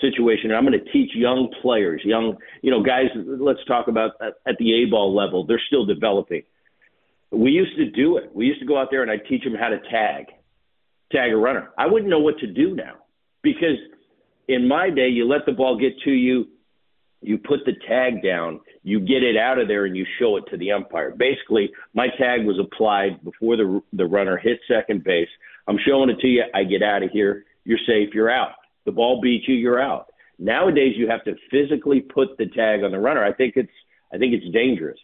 situation. 0.00 0.50
And 0.50 0.56
I'm 0.56 0.66
going 0.66 0.78
to 0.78 0.92
teach 0.92 1.10
young 1.14 1.52
players, 1.62 2.02
young 2.04 2.36
you 2.62 2.70
know 2.70 2.82
guys. 2.82 3.06
Let's 3.14 3.64
talk 3.66 3.88
about 3.88 4.12
at 4.20 4.56
the 4.58 4.82
A 4.82 4.90
ball 4.90 5.14
level. 5.14 5.46
They're 5.46 5.62
still 5.66 5.86
developing. 5.86 6.42
We 7.30 7.50
used 7.50 7.76
to 7.76 7.90
do 7.90 8.18
it. 8.18 8.30
We 8.34 8.46
used 8.46 8.60
to 8.60 8.66
go 8.66 8.78
out 8.78 8.88
there 8.90 9.02
and 9.02 9.10
I'd 9.10 9.26
teach 9.28 9.42
them 9.42 9.54
how 9.54 9.68
to 9.68 9.78
tag, 9.90 10.26
tag 11.10 11.32
a 11.32 11.36
runner. 11.36 11.70
I 11.76 11.86
wouldn't 11.86 12.08
know 12.08 12.20
what 12.20 12.38
to 12.38 12.46
do 12.46 12.74
now 12.74 12.94
because 13.42 13.78
in 14.48 14.68
my 14.68 14.90
day, 14.90 15.08
you 15.08 15.26
let 15.26 15.44
the 15.44 15.52
ball 15.52 15.78
get 15.78 15.98
to 16.04 16.10
you, 16.10 16.46
you 17.20 17.38
put 17.38 17.60
the 17.64 17.72
tag 17.88 18.22
down, 18.22 18.60
you 18.82 19.00
get 19.00 19.22
it 19.22 19.36
out 19.36 19.58
of 19.58 19.66
there, 19.66 19.84
and 19.84 19.96
you 19.96 20.06
show 20.18 20.36
it 20.36 20.44
to 20.50 20.56
the 20.56 20.72
umpire. 20.72 21.10
Basically, 21.10 21.70
my 21.94 22.06
tag 22.18 22.46
was 22.46 22.58
applied 22.60 23.24
before 23.24 23.56
the 23.56 23.82
the 23.92 24.06
runner 24.06 24.36
hit 24.36 24.60
second 24.68 25.02
base. 25.02 25.28
I'm 25.66 25.78
showing 25.84 26.10
it 26.10 26.20
to 26.20 26.28
you. 26.28 26.44
I 26.54 26.62
get 26.64 26.82
out 26.82 27.02
of 27.02 27.10
here. 27.10 27.44
You're 27.64 27.78
safe. 27.78 28.14
You're 28.14 28.30
out. 28.30 28.52
The 28.86 28.92
ball 28.92 29.20
beats 29.20 29.46
you. 29.46 29.54
You're 29.54 29.80
out. 29.80 30.06
Nowadays, 30.38 30.94
you 30.96 31.08
have 31.08 31.24
to 31.24 31.34
physically 31.50 32.00
put 32.00 32.38
the 32.38 32.46
tag 32.46 32.82
on 32.82 32.92
the 32.92 32.98
runner. 32.98 33.22
I 33.22 33.32
think 33.32 33.56
it's 33.56 33.72
I 34.12 34.18
think 34.18 34.32
it's 34.32 34.50
dangerous 34.52 34.98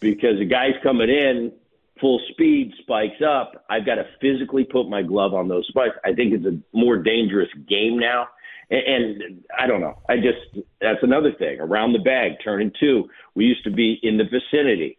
because 0.00 0.38
the 0.38 0.44
guy's 0.44 0.74
coming 0.82 1.08
in 1.08 1.52
full 2.00 2.20
speed, 2.30 2.72
spikes 2.80 3.22
up. 3.26 3.64
I've 3.70 3.86
got 3.86 3.96
to 3.96 4.06
physically 4.20 4.64
put 4.64 4.88
my 4.88 5.02
glove 5.02 5.34
on 5.34 5.48
those 5.48 5.66
spikes. 5.68 5.96
I 6.04 6.12
think 6.12 6.34
it's 6.34 6.44
a 6.44 6.58
more 6.76 6.98
dangerous 6.98 7.48
game 7.68 7.98
now. 7.98 8.28
And, 8.70 8.82
and 8.86 9.44
I 9.58 9.66
don't 9.66 9.80
know. 9.80 9.98
I 10.08 10.16
just 10.16 10.64
that's 10.80 11.02
another 11.02 11.32
thing. 11.32 11.60
Around 11.60 11.92
the 11.92 12.00
bag, 12.00 12.32
turning 12.42 12.72
two. 12.78 13.08
We 13.34 13.44
used 13.44 13.64
to 13.64 13.70
be 13.70 13.98
in 14.02 14.18
the 14.18 14.24
vicinity, 14.24 14.98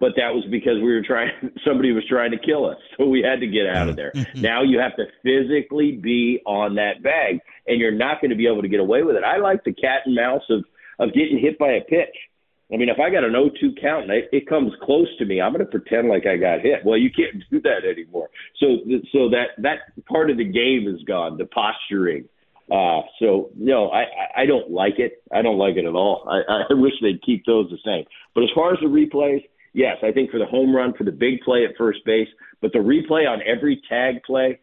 but 0.00 0.12
that 0.16 0.34
was 0.34 0.44
because 0.50 0.76
we 0.76 0.92
were 0.92 1.02
trying. 1.02 1.30
Somebody 1.66 1.92
was 1.92 2.04
trying 2.08 2.30
to 2.30 2.38
kill 2.38 2.66
us, 2.66 2.76
so 2.96 3.06
we 3.06 3.22
had 3.22 3.40
to 3.40 3.46
get 3.46 3.66
out 3.66 3.88
of 3.88 3.96
there. 3.96 4.12
Mm-hmm. 4.14 4.40
now 4.40 4.62
you 4.62 4.78
have 4.78 4.96
to 4.96 5.06
physically 5.22 5.92
be 5.92 6.40
on 6.46 6.76
that 6.76 7.02
bag, 7.02 7.40
and 7.66 7.80
you're 7.80 7.92
not 7.92 8.20
going 8.20 8.30
to 8.30 8.36
be 8.36 8.46
able 8.46 8.62
to 8.62 8.68
get 8.68 8.80
away 8.80 9.02
with 9.02 9.16
it. 9.16 9.24
I 9.24 9.38
like 9.38 9.64
the 9.64 9.72
cat 9.72 10.02
and 10.06 10.14
mouse 10.14 10.44
of 10.50 10.64
of 10.98 11.14
getting 11.14 11.38
hit 11.38 11.58
by 11.58 11.72
a 11.72 11.80
pitch. 11.80 12.14
I 12.72 12.76
mean, 12.76 12.90
if 12.90 12.98
I 13.00 13.08
got 13.08 13.24
an 13.24 13.32
0-2 13.32 13.80
count 13.80 14.04
and 14.04 14.12
it, 14.12 14.28
it 14.30 14.46
comes 14.46 14.72
close 14.82 15.08
to 15.18 15.24
me, 15.24 15.40
I'm 15.40 15.52
going 15.52 15.64
to 15.64 15.70
pretend 15.70 16.08
like 16.08 16.26
I 16.26 16.36
got 16.36 16.60
hit. 16.60 16.84
Well, 16.84 16.98
you 16.98 17.10
can't 17.10 17.42
do 17.50 17.60
that 17.62 17.84
anymore. 17.90 18.28
So, 18.60 18.78
so 19.12 19.30
that 19.30 19.50
that 19.58 20.04
part 20.06 20.30
of 20.30 20.36
the 20.36 20.44
game 20.44 20.86
is 20.86 21.02
gone. 21.04 21.38
The 21.38 21.46
posturing. 21.46 22.28
Uh, 22.70 23.00
so 23.18 23.50
no, 23.56 23.90
I, 23.90 24.04
I 24.42 24.46
don't 24.46 24.70
like 24.70 24.98
it. 24.98 25.22
I 25.32 25.40
don't 25.40 25.56
like 25.56 25.76
it 25.76 25.86
at 25.86 25.94
all. 25.94 26.28
I, 26.28 26.64
I 26.70 26.74
wish 26.74 26.92
they'd 27.00 27.22
keep 27.22 27.46
those 27.46 27.70
the 27.70 27.78
same. 27.82 28.04
But 28.34 28.44
as 28.44 28.50
far 28.54 28.74
as 28.74 28.78
the 28.80 28.88
replays, 28.88 29.42
yes, 29.78 29.96
I 30.02 30.10
think 30.10 30.30
for 30.30 30.38
the 30.38 30.46
home 30.46 30.74
run, 30.74 30.92
for 30.92 31.04
the 31.04 31.12
big 31.12 31.40
play 31.42 31.64
at 31.64 31.76
first 31.78 32.00
base, 32.04 32.28
but 32.60 32.72
the 32.72 32.80
replay 32.80 33.28
on 33.28 33.40
every 33.46 33.80
tag 33.88 34.22
play, 34.24 34.58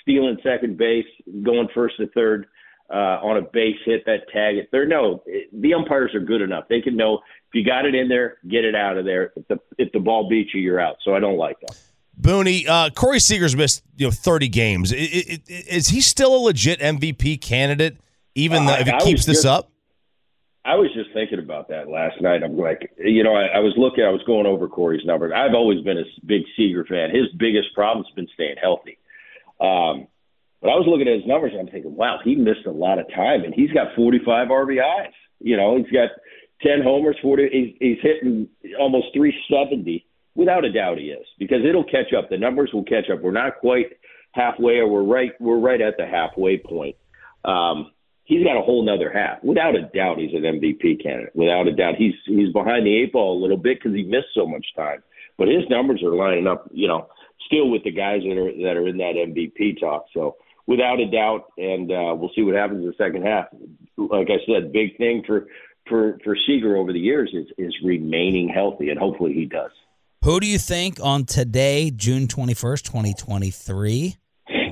stealing 0.00 0.38
second 0.42 0.78
base, 0.78 1.04
going 1.42 1.68
first 1.74 1.96
to 1.96 2.06
third, 2.14 2.46
uh, 2.88 3.18
on 3.22 3.38
a 3.38 3.42
base 3.42 3.76
hit, 3.84 4.04
that 4.06 4.28
tag 4.32 4.56
it. 4.56 4.68
There, 4.70 4.86
no, 4.86 5.22
the 5.52 5.74
umpires 5.74 6.14
are 6.14 6.20
good 6.20 6.42
enough. 6.42 6.64
They 6.68 6.80
can 6.80 6.96
know 6.96 7.16
if 7.16 7.54
you 7.54 7.64
got 7.64 7.86
it 7.86 7.94
in 7.94 8.08
there, 8.08 8.38
get 8.48 8.64
it 8.64 8.76
out 8.76 8.96
of 8.96 9.04
there. 9.04 9.32
If 9.34 9.48
the 9.48 9.58
if 9.78 9.92
the 9.92 9.98
ball 9.98 10.28
beats 10.28 10.50
you, 10.54 10.60
you're 10.60 10.80
out. 10.80 10.96
So 11.04 11.14
I 11.14 11.20
don't 11.20 11.38
like 11.38 11.58
that. 11.60 11.78
Booney, 12.20 12.68
uh, 12.68 12.90
Corey 12.90 13.18
Seager's 13.18 13.56
missed 13.56 13.82
you 13.96 14.06
know 14.06 14.10
30 14.10 14.48
games. 14.48 14.92
Is, 14.92 15.40
is 15.48 15.88
he 15.88 16.00
still 16.00 16.36
a 16.36 16.40
legit 16.40 16.80
MVP 16.80 17.40
candidate, 17.40 17.96
even 18.34 18.68
uh, 18.68 18.76
if 18.80 18.86
he 18.86 18.98
keeps 19.00 19.24
this 19.24 19.38
just, 19.38 19.46
up? 19.46 19.71
I 20.64 20.76
was 20.76 20.90
just 20.94 21.10
thinking 21.12 21.40
about 21.40 21.68
that 21.68 21.88
last 21.88 22.20
night. 22.20 22.42
I'm 22.44 22.56
like, 22.56 22.92
you 22.96 23.24
know, 23.24 23.34
I, 23.34 23.58
I 23.58 23.58
was 23.58 23.74
looking, 23.76 24.04
I 24.04 24.10
was 24.10 24.22
going 24.26 24.46
over 24.46 24.68
Corey's 24.68 25.04
numbers. 25.04 25.32
I've 25.34 25.54
always 25.54 25.82
been 25.82 25.98
a 25.98 26.04
big 26.24 26.42
Seager 26.56 26.84
fan. 26.84 27.10
His 27.10 27.26
biggest 27.36 27.74
problem's 27.74 28.10
been 28.14 28.28
staying 28.34 28.56
healthy. 28.62 28.98
Um, 29.60 30.06
but 30.60 30.70
I 30.70 30.78
was 30.78 30.86
looking 30.86 31.08
at 31.08 31.18
his 31.18 31.26
numbers 31.26 31.50
and 31.52 31.60
I'm 31.60 31.72
thinking, 31.72 31.96
wow, 31.96 32.18
he 32.22 32.36
missed 32.36 32.66
a 32.66 32.70
lot 32.70 33.00
of 33.00 33.08
time, 33.12 33.42
and 33.42 33.52
he's 33.52 33.72
got 33.72 33.96
45 33.96 34.48
RBIs. 34.48 35.12
You 35.40 35.56
know, 35.56 35.76
he's 35.76 35.90
got 35.90 36.10
10 36.62 36.82
homers, 36.82 37.16
40. 37.20 37.48
He's, 37.50 37.76
he's 37.80 37.98
hitting 38.00 38.48
almost 38.78 39.08
370. 39.14 40.06
Without 40.34 40.64
a 40.64 40.72
doubt, 40.72 40.98
he 40.98 41.06
is 41.06 41.26
because 41.38 41.58
it'll 41.68 41.84
catch 41.84 42.14
up. 42.16 42.30
The 42.30 42.38
numbers 42.38 42.70
will 42.72 42.84
catch 42.84 43.10
up. 43.12 43.20
We're 43.20 43.32
not 43.32 43.58
quite 43.58 43.98
halfway, 44.32 44.78
or 44.78 44.88
we're 44.88 45.02
right. 45.02 45.32
We're 45.40 45.58
right 45.58 45.80
at 45.80 45.96
the 45.98 46.06
halfway 46.06 46.56
point. 46.58 46.96
Um, 47.44 47.90
he's 48.24 48.44
got 48.44 48.56
a 48.56 48.62
whole 48.62 48.84
nother 48.84 49.10
half. 49.12 49.42
Without 49.42 49.74
a 49.74 49.82
doubt, 49.82 50.18
he's 50.18 50.34
an 50.34 50.42
MVP 50.42 51.02
candidate. 51.02 51.34
Without 51.34 51.66
a 51.66 51.72
doubt, 51.72 51.96
he's 51.96 52.14
he's 52.26 52.52
behind 52.52 52.86
the 52.86 53.02
eight 53.02 53.12
ball 53.12 53.38
a 53.38 53.40
little 53.40 53.56
bit 53.56 53.78
because 53.78 53.94
he 53.96 54.04
missed 54.04 54.34
so 54.34 54.46
much 54.46 54.66
time. 54.76 55.02
But 55.38 55.48
his 55.48 55.68
numbers 55.68 56.02
are 56.02 56.14
lining 56.14 56.46
up, 56.46 56.68
you 56.72 56.88
know, 56.88 57.08
still 57.46 57.70
with 57.70 57.84
the 57.84 57.90
guys 57.90 58.22
that 58.22 58.38
are 58.38 58.52
that 58.64 58.76
are 58.76 58.88
in 58.88 58.98
that 58.98 59.14
MVP 59.14 59.80
talk. 59.80 60.06
So 60.14 60.36
without 60.66 61.00
a 61.00 61.10
doubt, 61.10 61.52
and 61.58 61.90
uh, 61.90 62.14
we'll 62.16 62.30
see 62.34 62.42
what 62.42 62.54
happens 62.54 62.82
in 62.82 62.86
the 62.86 62.94
second 62.96 63.24
half. 63.24 63.46
Like 63.96 64.28
I 64.30 64.44
said, 64.46 64.72
big 64.72 64.96
thing 64.96 65.22
for 65.26 65.46
for 65.88 66.18
for 66.24 66.36
Seager 66.46 66.76
over 66.76 66.92
the 66.92 67.00
years 67.00 67.30
is 67.32 67.46
is 67.58 67.74
remaining 67.84 68.48
healthy, 68.48 68.90
and 68.90 68.98
hopefully 68.98 69.32
he 69.32 69.46
does. 69.46 69.70
Who 70.24 70.38
do 70.38 70.46
you 70.46 70.58
think 70.58 70.98
on 71.02 71.24
today, 71.24 71.90
June 71.90 72.28
twenty 72.28 72.54
first, 72.54 72.86
twenty 72.86 73.14
twenty 73.14 73.50
three, 73.50 74.16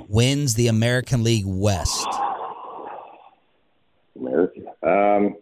wins 0.09 0.55
the 0.55 0.69
American 0.69 1.25
League 1.25 1.47
West? 1.47 2.07
American. 4.83 5.27
Um, 5.27 5.37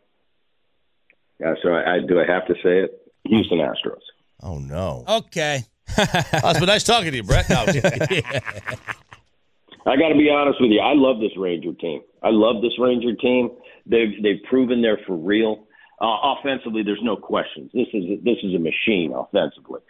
yeah, 1.41 1.55
so 1.63 1.71
I, 1.71 1.95
I, 1.95 1.99
do 2.01 2.21
I 2.21 2.27
have 2.27 2.47
to 2.47 2.55
say 2.55 2.81
it? 2.81 3.13
Houston 3.25 3.59
Astros. 3.59 4.01
Oh 4.43 4.59
no. 4.59 5.05
Okay. 5.09 5.63
oh, 5.99 6.05
it's 6.51 6.59
been 6.59 6.67
nice 6.67 6.85
talking 6.85 7.11
to 7.11 7.17
you, 7.17 7.23
Bret. 7.23 7.49
No, 7.49 7.57
I 9.87 9.97
got 9.97 10.09
to 10.09 10.15
be 10.15 10.31
honest 10.31 10.61
with 10.61 10.71
you. 10.71 10.81
I 10.81 10.93
love 10.95 11.21
this 11.21 11.37
Ranger 11.37 11.73
team. 11.73 12.03
I 12.23 12.31
love 12.31 12.63
this 12.63 12.79
Ranger 12.79 13.15
team. 13.15 13.51
They've 13.87 14.23
they've 14.23 14.43
proven 14.49 14.83
they're 14.83 15.01
for 15.07 15.17
real. 15.17 15.68
Uh, 16.01 16.35
offensively, 16.39 16.83
there's 16.83 17.03
no 17.03 17.17
questions. 17.17 17.71
This 17.75 17.89
is 17.93 18.23
this 18.23 18.39
is 18.43 18.55
a 18.55 18.59
machine 18.59 19.13
offensively. 19.13 19.81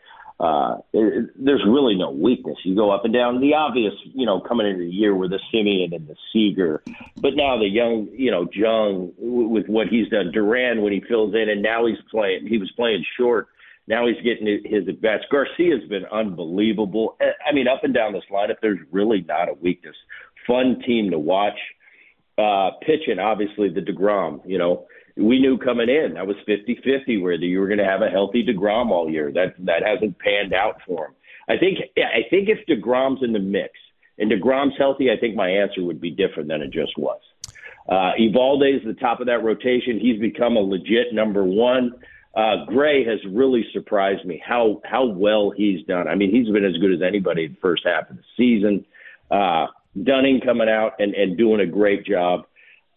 Uh, 0.41 0.77
it, 0.93 1.31
there's 1.37 1.63
really 1.67 1.97
no 1.97 2.11
weakness. 2.11 2.57
You 2.63 2.77
go 2.77 2.91
up 2.91 3.05
and 3.05 3.13
down. 3.13 3.41
The 3.41 3.55
obvious, 3.55 3.93
you 4.15 4.25
know, 4.25 4.41
coming 4.41 4.69
into 4.69 4.85
the 4.85 4.91
year 4.91 5.15
with 5.15 5.31
the 5.31 5.41
Semien 5.53 5.95
and 5.95 6.07
the 6.07 6.15
Seager, 6.33 6.83
but 7.17 7.35
now 7.35 7.59
the 7.59 7.69
young, 7.69 8.09
you 8.13 8.31
know, 8.31 8.49
Jung 8.53 9.13
with 9.19 9.67
what 9.67 9.89
he's 9.89 10.09
done. 10.09 10.31
Duran 10.33 10.83
when 10.83 10.93
he 10.93 11.01
fills 11.01 11.35
in, 11.35 11.51
and 11.51 11.61
now 11.61 11.87
he's 11.87 11.99
playing. 12.11 12.47
He 12.47 12.59
was 12.59 12.71
playing 12.77 13.05
short. 13.19 13.49
Now 13.89 14.07
he's 14.07 14.23
getting 14.23 14.63
his 14.65 14.85
bats. 14.97 15.25
Garcia's 15.31 15.89
been 15.89 16.05
unbelievable. 16.13 17.17
I 17.21 17.53
mean, 17.53 17.67
up 17.67 17.85
and 17.85 17.95
down 17.95 18.13
this 18.13 18.25
lineup, 18.31 18.57
there's 18.61 18.79
really 18.93 19.25
not 19.27 19.49
a 19.49 19.55
weakness. 19.55 19.97
Fun 20.47 20.81
team 20.87 21.11
to 21.11 21.19
watch. 21.19 21.59
Uh, 22.39 22.71
pitching, 22.83 23.19
obviously, 23.19 23.69
the 23.69 23.81
DeGrom, 23.81 24.41
you 24.47 24.59
know, 24.59 24.87
we 25.17 25.41
knew 25.41 25.59
coming 25.59 25.89
in 25.89 26.15
that 26.15 26.27
was 26.27 26.37
50-50 26.49 27.21
whether 27.21 27.45
you 27.45 27.59
were 27.59 27.67
going 27.67 27.79
to 27.79 27.85
have 27.85 28.03
a 28.03 28.09
healthy 28.09 28.47
DeGrom 28.47 28.91
all 28.91 29.11
year. 29.11 29.33
That 29.33 29.55
that 29.59 29.83
hasn't 29.85 30.19
panned 30.21 30.55
out 30.55 30.81
for 30.87 31.07
him. 31.07 31.15
I 31.49 31.57
think 31.59 31.79
I 31.97 32.29
think 32.31 32.49
if 32.49 32.65
DeGrom's 32.67 33.23
in 33.23 33.33
the 33.33 33.41
mix 33.41 33.73
and 34.19 34.31
DeGrom's 34.31 34.79
healthy, 34.79 35.11
I 35.11 35.19
think 35.19 35.35
my 35.35 35.49
answer 35.49 35.83
would 35.83 36.01
be 36.01 36.11
different 36.11 36.49
than 36.49 36.63
it 36.63 36.71
just 36.71 36.97
was. 36.97 37.21
Uh, 37.89 38.13
Eovaldi 38.21 38.77
is 38.77 38.85
the 38.85 38.95
top 38.95 39.21
of 39.21 39.27
that 39.27 39.43
rotation. 39.43 39.99
He's 39.99 40.21
become 40.21 40.57
a 40.57 40.61
legit 40.61 41.13
number 41.13 41.43
one. 41.43 41.93
Uh, 42.37 42.67
Gray 42.67 43.05
has 43.05 43.19
really 43.31 43.65
surprised 43.73 44.25
me 44.25 44.41
how 44.47 44.81
how 44.85 45.07
well 45.07 45.51
he's 45.51 45.85
done. 45.87 46.07
I 46.07 46.15
mean, 46.15 46.31
he's 46.31 46.53
been 46.53 46.65
as 46.65 46.77
good 46.77 46.93
as 46.93 47.03
anybody 47.03 47.47
in 47.47 47.53
the 47.53 47.61
first 47.61 47.83
half 47.85 48.11
of 48.11 48.17
the 48.17 48.23
season. 48.37 48.85
Uh, 49.31 49.67
Dunning 50.05 50.41
coming 50.45 50.69
out 50.69 50.93
and, 50.99 51.15
and 51.15 51.37
doing 51.37 51.61
a 51.61 51.67
great 51.67 52.05
job. 52.05 52.47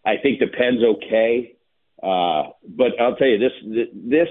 I 0.04 0.16
think 0.22 0.40
the 0.40 0.46
Pens 0.46 0.82
okay. 0.96 1.56
Uh, 2.02 2.50
but 2.68 3.00
I'll 3.00 3.16
tell 3.16 3.28
you 3.28 3.38
this: 3.38 3.86
this 3.94 4.28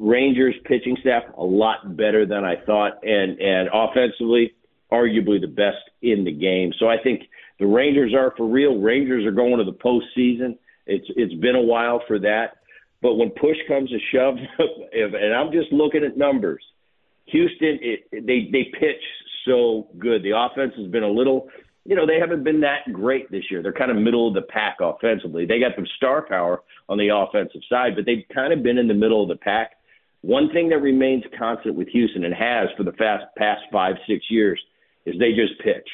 Rangers 0.00 0.54
pitching 0.64 0.96
staff 1.00 1.24
a 1.36 1.44
lot 1.44 1.96
better 1.96 2.26
than 2.26 2.44
I 2.44 2.56
thought, 2.64 3.04
and 3.04 3.38
and 3.40 3.68
offensively, 3.72 4.54
arguably 4.92 5.40
the 5.40 5.48
best 5.48 5.82
in 6.02 6.24
the 6.24 6.32
game. 6.32 6.72
So 6.78 6.88
I 6.88 6.96
think 7.02 7.22
the 7.58 7.66
Rangers 7.66 8.14
are 8.14 8.32
for 8.36 8.46
real. 8.46 8.78
Rangers 8.78 9.24
are 9.26 9.32
going 9.32 9.58
to 9.58 9.64
the 9.64 9.72
postseason. 9.72 10.56
It's 10.86 11.06
it's 11.16 11.34
been 11.34 11.56
a 11.56 11.62
while 11.62 12.02
for 12.06 12.18
that, 12.20 12.58
but 13.02 13.14
when 13.14 13.30
push 13.30 13.56
comes 13.66 13.90
to 13.90 13.98
shove, 14.12 14.36
and 14.92 15.34
I'm 15.34 15.52
just 15.52 15.72
looking 15.72 16.04
at 16.04 16.16
numbers, 16.16 16.62
Houston 17.26 17.78
it, 17.82 18.08
they 18.12 18.48
they 18.52 18.70
pitch 18.78 19.02
so 19.44 19.88
good. 19.98 20.22
The 20.22 20.36
offense 20.36 20.74
has 20.76 20.86
been 20.88 21.02
a 21.02 21.10
little 21.10 21.48
you 21.86 21.94
know, 21.94 22.06
they 22.06 22.18
haven't 22.18 22.42
been 22.44 22.60
that 22.60 22.92
great 22.92 23.30
this 23.30 23.44
year. 23.50 23.62
They're 23.62 23.72
kind 23.72 23.90
of 23.90 23.96
middle 23.96 24.26
of 24.28 24.34
the 24.34 24.42
pack 24.42 24.78
offensively. 24.80 25.46
They 25.46 25.60
got 25.60 25.72
some 25.76 25.86
star 25.96 26.26
power 26.26 26.62
on 26.88 26.98
the 26.98 27.08
offensive 27.14 27.60
side, 27.68 27.94
but 27.94 28.04
they've 28.04 28.24
kind 28.34 28.52
of 28.52 28.62
been 28.62 28.78
in 28.78 28.88
the 28.88 28.94
middle 28.94 29.22
of 29.22 29.28
the 29.28 29.36
pack. 29.36 29.72
One 30.22 30.50
thing 30.52 30.68
that 30.70 30.78
remains 30.78 31.22
constant 31.38 31.76
with 31.76 31.88
Houston 31.88 32.24
and 32.24 32.34
has 32.34 32.68
for 32.76 32.82
the 32.82 32.92
fast, 32.92 33.24
past 33.36 33.62
five, 33.70 33.94
six 34.08 34.24
years 34.28 34.60
is 35.04 35.14
they 35.18 35.30
just 35.30 35.60
pitch. 35.62 35.88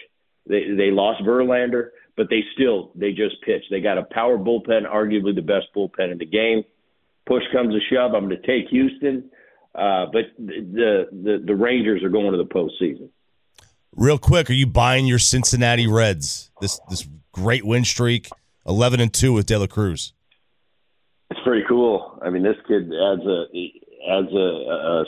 They 0.49 0.75
they 0.77 0.91
lost 0.91 1.23
Verlander, 1.23 1.91
but 2.17 2.29
they 2.31 2.41
still 2.55 2.91
they 2.95 3.11
just 3.11 3.43
pitch. 3.43 3.63
They 3.71 3.81
got 3.81 3.99
a 3.99 4.05
power 4.05 4.39
bullpen, 4.39 4.91
arguably 4.91 5.35
the 5.35 5.43
best 5.43 5.67
bullpen 5.77 6.11
in 6.11 6.19
the 6.19 6.27
game. 6.27 6.65
Push 7.27 7.43
comes 7.53 7.75
to 7.75 7.81
shove, 7.95 8.15
I'm 8.15 8.29
going 8.29 8.41
to 8.41 8.47
take 8.47 8.69
Houston, 8.71 9.31
uh, 9.75 10.07
but 10.13 10.25
the, 10.39 11.07
the 11.13 11.43
the 11.47 11.55
Rangers 11.55 12.03
are 12.03 12.09
going 12.09 12.33
to 12.33 12.39
the 12.39 12.45
postseason. 12.45 13.11
Real 13.95 14.19
quick, 14.19 14.49
are 14.49 14.55
you 14.55 14.67
buying 14.67 15.07
your 15.07 15.19
Cincinnati 15.19 15.87
Reds? 15.87 16.51
This 16.63 16.81
this 16.89 17.07
great 17.33 17.65
win 17.65 17.85
streak, 17.85 18.29
eleven 18.67 19.01
and 19.01 19.13
two 19.13 19.35
with 19.35 19.45
De 19.45 19.59
La 19.59 19.67
Cruz. 19.67 20.15
It's 21.31 21.41
pretty 21.45 21.65
cool. 21.69 22.19
I 22.25 22.31
mean, 22.31 22.43
this 22.43 22.57
kid 22.67 22.85
adds 22.85 23.27
a 23.27 23.45
adds 24.09 24.33
a, 24.33 24.39
a 24.39 25.05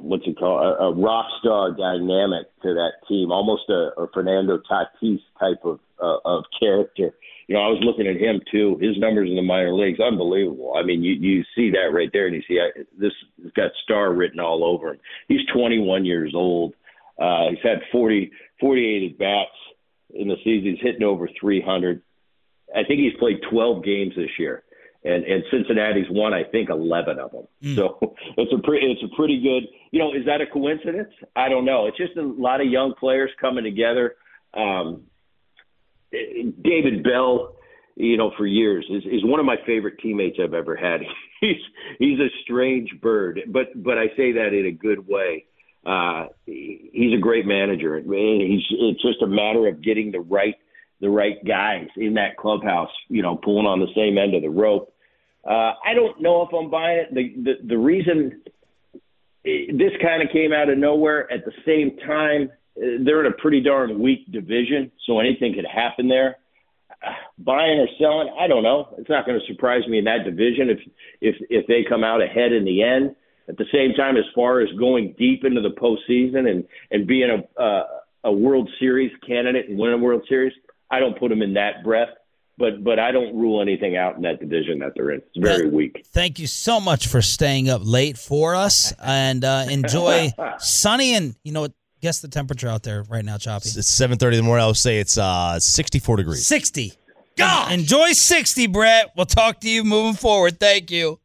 what's 0.00 0.26
it 0.26 0.38
called 0.38 0.62
a, 0.62 0.82
a 0.84 0.94
rock 0.94 1.26
star 1.40 1.72
dynamic 1.72 2.46
to 2.62 2.72
that 2.72 2.92
team, 3.06 3.30
almost 3.30 3.68
a, 3.68 3.90
a 4.00 4.08
Fernando 4.14 4.58
Tatis 4.58 5.20
type 5.38 5.60
of 5.64 5.78
uh, 6.02 6.18
of 6.24 6.44
character. 6.58 7.10
You 7.48 7.54
know, 7.54 7.60
I 7.60 7.68
was 7.68 7.82
looking 7.82 8.06
at 8.06 8.16
him 8.16 8.40
too. 8.50 8.78
His 8.80 8.98
numbers 8.98 9.28
in 9.28 9.36
the 9.36 9.42
minor 9.42 9.74
leagues, 9.74 10.00
unbelievable. 10.00 10.72
I 10.74 10.82
mean, 10.82 11.02
you 11.02 11.12
you 11.12 11.44
see 11.54 11.70
that 11.72 11.92
right 11.92 12.08
there, 12.14 12.26
and 12.28 12.34
you 12.34 12.42
see 12.48 12.58
I, 12.58 12.80
this 12.98 13.12
has 13.42 13.52
got 13.52 13.72
star 13.82 14.14
written 14.14 14.40
all 14.40 14.64
over 14.64 14.94
him. 14.94 15.00
He's 15.28 15.44
21 15.52 16.06
years 16.06 16.32
old. 16.34 16.72
Uh, 17.18 17.50
he's 17.50 17.62
had 17.62 17.80
40, 17.92 18.30
48 18.60 19.12
at 19.12 19.18
bats 19.18 19.50
in 20.10 20.28
the 20.28 20.36
season. 20.44 20.72
He's 20.72 20.80
hitting 20.80 21.02
over 21.02 21.28
300. 21.40 22.02
I 22.74 22.84
think 22.84 23.00
he's 23.00 23.14
played 23.18 23.40
12 23.50 23.84
games 23.84 24.14
this 24.16 24.30
year, 24.38 24.64
and 25.04 25.24
and 25.24 25.44
Cincinnati's 25.50 26.06
won 26.10 26.34
I 26.34 26.44
think 26.44 26.70
11 26.70 27.18
of 27.18 27.30
them. 27.30 27.46
Mm. 27.62 27.76
So 27.76 27.98
it's 28.36 28.52
a 28.52 28.58
pretty 28.62 28.86
it's 28.86 29.02
a 29.02 29.14
pretty 29.16 29.40
good. 29.40 29.68
You 29.90 30.00
know, 30.00 30.12
is 30.14 30.26
that 30.26 30.40
a 30.40 30.46
coincidence? 30.46 31.12
I 31.36 31.48
don't 31.48 31.64
know. 31.64 31.86
It's 31.86 31.96
just 31.96 32.16
a 32.16 32.22
lot 32.22 32.60
of 32.60 32.66
young 32.66 32.94
players 32.98 33.30
coming 33.40 33.64
together. 33.64 34.16
Um, 34.54 35.02
David 36.10 37.02
Bell, 37.02 37.56
you 37.96 38.16
know, 38.16 38.32
for 38.36 38.46
years 38.46 38.86
is, 38.88 39.04
is 39.04 39.24
one 39.24 39.40
of 39.40 39.46
my 39.46 39.56
favorite 39.66 39.98
teammates 40.00 40.38
I've 40.42 40.54
ever 40.54 40.76
had. 40.76 41.00
he's 41.40 41.60
he's 41.98 42.18
a 42.18 42.28
strange 42.42 42.90
bird, 43.00 43.40
but 43.48 43.66
but 43.82 43.98
I 43.98 44.08
say 44.16 44.32
that 44.32 44.52
in 44.52 44.66
a 44.66 44.72
good 44.72 45.06
way 45.06 45.44
uh, 45.86 46.26
he's 46.46 47.14
a 47.14 47.20
great 47.20 47.46
manager. 47.46 47.98
He's 47.98 48.62
it's 48.70 49.02
just 49.02 49.22
a 49.22 49.26
matter 49.26 49.68
of 49.68 49.82
getting 49.82 50.12
the 50.12 50.20
right 50.20 50.56
the 51.00 51.10
right 51.10 51.44
guys 51.44 51.88
in 51.96 52.14
that 52.14 52.36
clubhouse. 52.36 52.90
You 53.08 53.22
know, 53.22 53.36
pulling 53.36 53.66
on 53.66 53.80
the 53.80 53.92
same 53.94 54.18
end 54.18 54.34
of 54.34 54.42
the 54.42 54.50
rope. 54.50 54.92
Uh, 55.46 55.72
I 55.84 55.92
don't 55.94 56.22
know 56.22 56.42
if 56.42 56.54
I'm 56.54 56.70
buying 56.70 56.98
it. 56.98 57.14
The 57.14 57.42
the, 57.42 57.68
the 57.68 57.78
reason 57.78 58.42
this 59.44 59.92
kind 60.00 60.22
of 60.22 60.30
came 60.32 60.52
out 60.52 60.70
of 60.70 60.78
nowhere 60.78 61.30
at 61.30 61.44
the 61.44 61.52
same 61.66 61.98
time, 62.06 62.50
they're 62.76 63.24
in 63.24 63.30
a 63.30 63.36
pretty 63.36 63.60
darn 63.60 64.00
weak 64.00 64.30
division, 64.32 64.90
so 65.06 65.20
anything 65.20 65.54
could 65.54 65.66
happen 65.66 66.08
there. 66.08 66.36
buying 67.38 67.78
or 67.78 67.88
selling, 67.98 68.34
I 68.38 68.46
don't 68.46 68.62
know. 68.62 68.94
It's 68.98 69.10
not 69.10 69.26
going 69.26 69.38
to 69.38 69.52
surprise 69.52 69.86
me 69.86 69.98
in 69.98 70.04
that 70.04 70.24
division 70.24 70.70
if 70.70 70.78
if 71.20 71.36
if 71.50 71.66
they 71.66 71.84
come 71.86 72.04
out 72.04 72.22
ahead 72.22 72.52
in 72.52 72.64
the 72.64 72.82
end. 72.82 73.14
At 73.48 73.58
the 73.58 73.66
same 73.72 73.92
time, 73.92 74.16
as 74.16 74.24
far 74.34 74.60
as 74.60 74.68
going 74.78 75.14
deep 75.18 75.44
into 75.44 75.60
the 75.60 75.70
postseason 75.70 76.50
and 76.50 76.64
and 76.90 77.06
being 77.06 77.30
a 77.30 77.60
uh, 77.60 77.84
a 78.24 78.32
World 78.32 78.70
Series 78.80 79.12
candidate 79.26 79.68
and 79.68 79.78
winning 79.78 80.00
a 80.00 80.02
World 80.02 80.24
Series, 80.28 80.52
I 80.90 80.98
don't 80.98 81.18
put 81.18 81.28
them 81.28 81.42
in 81.42 81.54
that 81.54 81.84
breath. 81.84 82.08
But 82.56 82.84
but 82.84 82.98
I 82.98 83.10
don't 83.10 83.36
rule 83.36 83.60
anything 83.60 83.96
out 83.96 84.16
in 84.16 84.22
that 84.22 84.38
division 84.40 84.78
that 84.78 84.92
they're 84.94 85.10
in. 85.10 85.18
It's 85.18 85.36
very 85.36 85.68
weak. 85.68 86.06
Thank 86.06 86.38
you 86.38 86.46
so 86.46 86.80
much 86.80 87.08
for 87.08 87.20
staying 87.20 87.68
up 87.68 87.82
late 87.84 88.16
for 88.16 88.54
us 88.54 88.92
and 89.02 89.44
uh, 89.44 89.66
enjoy 89.68 90.30
sunny 90.58 91.14
and 91.14 91.34
you 91.44 91.52
know 91.52 91.62
what. 91.62 91.72
Guess 92.00 92.20
the 92.20 92.28
temperature 92.28 92.68
out 92.68 92.82
there 92.82 93.02
right 93.04 93.24
now, 93.24 93.38
Choppy. 93.38 93.70
It's 93.74 93.88
seven 93.88 94.18
thirty 94.18 94.36
in 94.36 94.44
the 94.44 94.46
morning. 94.46 94.62
I 94.62 94.66
would 94.66 94.76
say 94.76 95.00
it's 95.00 95.16
uh, 95.16 95.58
sixty 95.58 95.98
four 95.98 96.16
degrees. 96.16 96.46
Sixty. 96.46 96.92
God, 97.36 97.72
enjoy 97.72 98.12
sixty, 98.12 98.66
Bret. 98.66 99.12
We'll 99.16 99.24
talk 99.24 99.60
to 99.60 99.70
you 99.70 99.84
moving 99.84 100.12
forward. 100.14 100.60
Thank 100.60 100.90
you. 100.90 101.18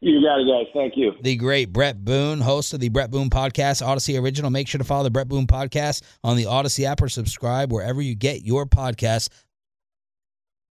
You 0.00 0.22
got 0.22 0.40
it, 0.40 0.46
guys. 0.46 0.66
Thank 0.72 0.96
you. 0.96 1.12
The 1.22 1.34
great 1.36 1.72
Bret 1.72 2.04
Boone, 2.04 2.40
host 2.40 2.72
of 2.72 2.78
the 2.78 2.88
Bret 2.88 3.10
Boone 3.10 3.30
Podcast, 3.30 3.84
Audacy 3.84 4.20
Original. 4.20 4.50
Make 4.50 4.68
sure 4.68 4.78
to 4.78 4.84
follow 4.84 5.02
the 5.02 5.10
Bret 5.10 5.26
Boone 5.28 5.48
Podcast 5.48 6.02
on 6.22 6.36
the 6.36 6.44
Audacy 6.44 6.84
app 6.84 7.02
or 7.02 7.08
subscribe 7.08 7.72
wherever 7.72 8.00
you 8.00 8.14
get 8.14 8.42
your 8.42 8.64
podcasts. 8.64 9.28